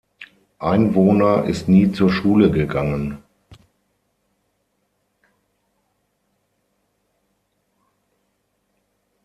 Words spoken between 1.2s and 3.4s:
ist nie zur Schule gegangen.